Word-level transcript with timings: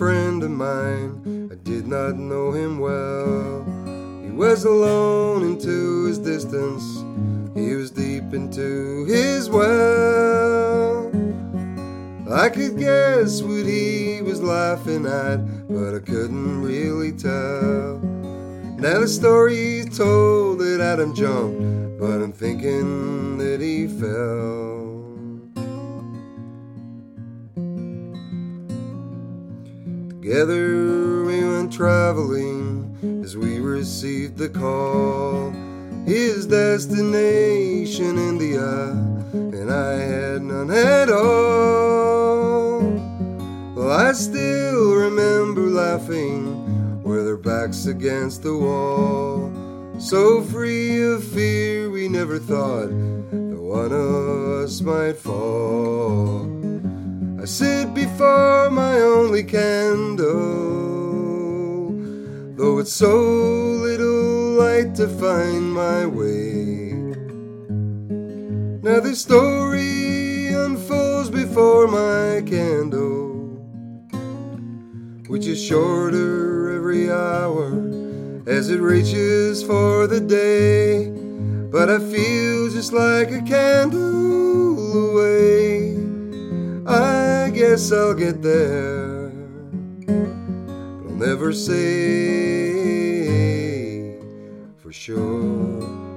friend 0.00 0.42
of 0.42 0.50
mine. 0.50 1.50
I 1.52 1.56
did 1.56 1.86
not 1.86 2.16
know 2.16 2.52
him 2.52 2.78
well. 2.78 3.64
He 4.24 4.30
was 4.30 4.64
alone 4.64 5.42
into 5.42 6.06
his 6.06 6.18
distance. 6.18 6.82
He 7.54 7.74
was 7.74 7.90
deep 7.90 8.32
into 8.32 9.04
his 9.04 9.50
well. 9.50 11.08
I 12.32 12.48
could 12.48 12.78
guess 12.78 13.42
what 13.42 13.66
he 13.66 14.22
was 14.22 14.40
laughing 14.42 15.04
at, 15.04 15.68
but 15.68 15.94
I 15.94 15.98
couldn't 15.98 16.62
really 16.62 17.12
tell. 17.12 17.98
Now 18.78 19.00
the 19.00 19.08
story 19.08 19.84
told 19.94 20.60
that 20.60 20.80
Adam 20.80 21.14
jumped, 21.14 21.98
but 22.00 22.22
I'm 22.22 22.32
thinking 22.32 23.36
that 23.36 23.60
he 23.60 23.86
fell. 23.86 24.89
Together 30.30 31.24
we 31.24 31.42
went 31.42 31.72
traveling 31.72 33.20
as 33.24 33.36
we 33.36 33.58
received 33.58 34.36
the 34.38 34.48
call. 34.48 35.50
His 36.06 36.46
destination, 36.46 38.16
India, 38.16 38.90
and 39.32 39.72
I 39.72 39.94
had 39.94 40.42
none 40.42 40.70
at 40.70 41.10
all. 41.10 42.78
Well, 43.74 43.90
I 43.90 44.12
still 44.12 44.94
remember 44.94 45.62
laughing 45.62 47.02
with 47.02 47.26
our 47.26 47.36
backs 47.36 47.86
against 47.86 48.44
the 48.44 48.56
wall. 48.56 49.50
So 49.98 50.42
free 50.42 51.02
of 51.12 51.24
fear, 51.24 51.90
we 51.90 52.08
never 52.08 52.38
thought 52.38 52.90
that 53.32 53.60
one 53.60 53.90
of 53.90 54.62
us 54.62 54.80
might 54.80 55.16
fall. 55.16 56.69
I 57.40 57.46
sit 57.46 57.94
before 57.94 58.68
my 58.70 59.00
only 59.00 59.42
candle, 59.42 60.28
though 62.54 62.78
it's 62.80 62.92
so 62.92 63.16
little 63.16 64.58
light 64.58 64.94
to 64.96 65.08
find 65.08 65.72
my 65.72 66.04
way. 66.04 66.92
Now 68.82 69.00
the 69.00 69.16
story 69.16 70.48
unfolds 70.48 71.30
before 71.30 71.88
my 71.88 72.42
candle, 72.42 73.30
which 75.28 75.46
is 75.46 75.64
shorter 75.64 76.76
every 76.76 77.10
hour 77.10 77.68
as 78.46 78.68
it 78.68 78.80
reaches 78.80 79.62
for 79.62 80.06
the 80.06 80.20
day. 80.20 81.08
But 81.72 81.88
I 81.88 82.00
feel 82.00 82.68
just 82.68 82.92
like 82.92 83.30
a 83.30 83.40
candle 83.40 85.14
away. 85.14 85.96
I 86.86 87.19
guess 87.70 87.92
I'll 87.92 88.14
get 88.14 88.42
there, 88.42 89.28
but 89.28 91.06
I'll 91.06 91.14
never 91.14 91.52
say 91.52 91.76
for 94.78 94.92
sure. 94.92 96.09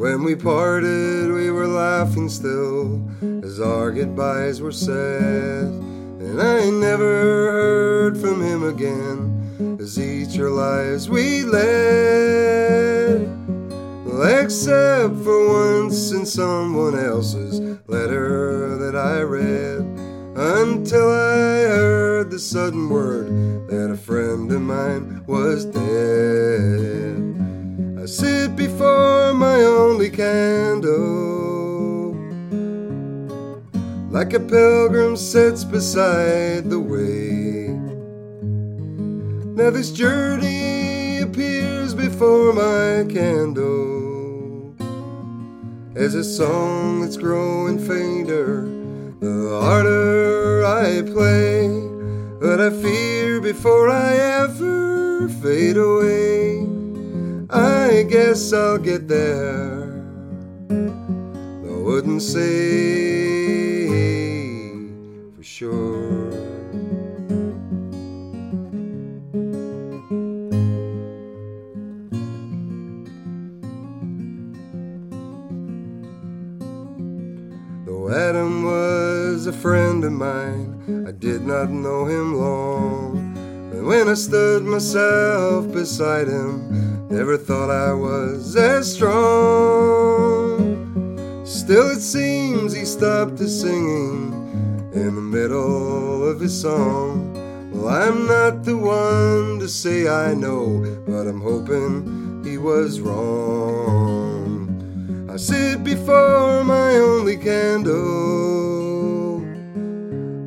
When 0.00 0.24
we 0.24 0.34
parted, 0.34 1.30
we 1.30 1.50
were 1.50 1.66
laughing 1.66 2.30
still 2.30 3.06
as 3.44 3.60
our 3.60 3.92
goodbyes 3.92 4.62
were 4.62 4.72
said. 4.72 5.64
And 5.66 6.40
I 6.40 6.70
never 6.70 7.04
heard 7.04 8.16
from 8.16 8.40
him 8.40 8.62
again 8.62 9.76
as 9.78 10.00
each 10.00 10.38
our 10.38 10.48
lives 10.48 11.10
we 11.10 11.44
led. 11.44 13.28
Well, 14.06 14.22
except 14.42 15.16
for 15.16 15.82
once 15.82 16.12
in 16.12 16.24
someone 16.24 16.98
else's 16.98 17.60
letter 17.86 18.78
that 18.78 18.96
I 18.96 19.20
read. 19.20 19.82
Until 20.34 21.10
I 21.10 21.68
heard 21.76 22.30
the 22.30 22.38
sudden 22.38 22.88
word 22.88 23.68
that 23.68 23.90
a 23.90 23.98
friend 23.98 24.50
of 24.50 24.62
mine 24.62 25.26
was 25.26 25.66
dead. 25.66 27.09
Before 30.00 30.16
candle, 30.16 32.14
like 34.08 34.32
a 34.32 34.40
pilgrim 34.40 35.14
sits 35.14 35.62
beside 35.62 36.70
the 36.70 36.80
way. 36.80 37.68
Now 39.58 39.68
this 39.68 39.90
journey 39.92 41.18
appears 41.18 41.92
before 41.92 42.54
my 42.54 43.12
candle 43.12 44.74
as 45.94 46.14
a 46.14 46.24
song 46.24 47.02
that's 47.02 47.18
growing 47.18 47.78
fainter, 47.78 48.62
the 49.20 49.60
harder 49.60 50.64
I 50.64 51.02
play. 51.02 51.68
But 52.40 52.58
I 52.58 52.70
fear 52.70 53.42
before 53.42 53.90
I 53.90 54.14
ever 54.14 55.28
fade 55.28 55.76
away. 55.76 56.66
I 57.50 58.04
guess 58.08 58.50
I'll 58.54 58.78
get 58.78 59.06
there. 59.06 59.89
Say 62.20 63.86
for 65.34 65.42
sure. 65.42 66.30
Though 77.86 78.10
Adam 78.10 78.64
was 78.64 79.46
a 79.46 79.52
friend 79.54 80.04
of 80.04 80.12
mine, 80.12 81.04
I 81.08 81.12
did 81.12 81.46
not 81.46 81.70
know 81.70 82.04
him 82.04 82.34
long. 82.36 83.16
And 83.72 83.86
when 83.86 84.08
I 84.08 84.14
stood 84.14 84.62
myself 84.62 85.72
beside 85.72 86.28
him, 86.28 87.08
never 87.08 87.38
thought 87.38 87.70
I 87.70 87.94
was 87.94 88.54
as 88.56 88.92
strong. 88.92 90.59
Still, 91.70 91.90
it 91.92 92.00
seems 92.00 92.72
he 92.72 92.84
stopped 92.84 93.38
his 93.38 93.60
singing 93.60 94.32
in 94.92 95.14
the 95.14 95.20
middle 95.20 96.28
of 96.28 96.40
his 96.40 96.60
song. 96.60 97.32
Well, 97.70 97.86
I'm 97.86 98.26
not 98.26 98.64
the 98.64 98.76
one 98.76 99.60
to 99.60 99.68
say 99.68 100.08
I 100.08 100.34
know, 100.34 100.82
but 101.06 101.28
I'm 101.28 101.40
hoping 101.40 102.42
he 102.44 102.58
was 102.58 102.98
wrong. 102.98 104.66
I 105.32 105.36
sit 105.36 105.84
before 105.84 106.64
my 106.64 106.96
only 106.96 107.36
candle, 107.36 107.94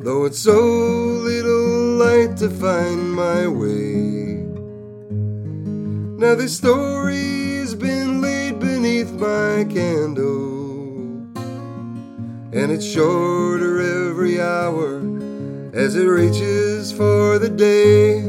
though 0.04 0.26
it's 0.26 0.40
so 0.40 0.60
little 0.60 1.96
light 2.04 2.36
to 2.36 2.50
find 2.50 3.14
my 3.14 3.48
way. 3.48 4.44
Now 6.20 6.34
this 6.34 6.58
story's 6.58 7.74
been 7.74 8.20
laid 8.20 8.60
beneath 8.60 9.12
my 9.12 9.64
candle, 9.70 10.63
and 12.54 12.70
it's 12.70 12.86
shorter 12.86 14.08
every 14.08 14.40
hour 14.40 14.98
as 15.72 15.96
it 15.96 16.06
reaches 16.06 16.92
for 16.92 17.36
the 17.40 17.48
day. 17.48 18.20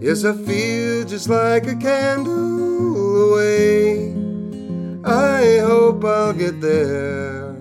Yes, 0.00 0.24
I 0.24 0.32
feel 0.32 1.04
just 1.06 1.28
like 1.28 1.68
a 1.68 1.76
candle 1.76 3.30
away. 3.30 4.12
I 5.04 5.58
hope 5.58 6.04
I'll 6.04 6.32
get 6.32 6.60
there, 6.60 7.52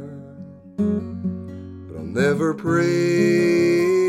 but 0.77 1.97
I'll 1.97 2.03
never 2.03 2.55
pray 2.55 4.00